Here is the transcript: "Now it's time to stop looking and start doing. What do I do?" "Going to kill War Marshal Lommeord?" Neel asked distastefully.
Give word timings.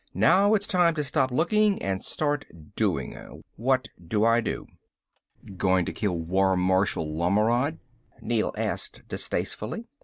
"Now 0.15 0.55
it's 0.55 0.65
time 0.65 0.95
to 0.95 1.03
stop 1.03 1.29
looking 1.29 1.79
and 1.79 2.03
start 2.03 2.47
doing. 2.75 3.43
What 3.55 3.89
do 4.03 4.25
I 4.25 4.41
do?" 4.41 4.65
"Going 5.57 5.85
to 5.85 5.93
kill 5.93 6.17
War 6.17 6.57
Marshal 6.57 7.05
Lommeord?" 7.07 7.77
Neel 8.19 8.51
asked 8.57 9.03
distastefully. 9.07 9.85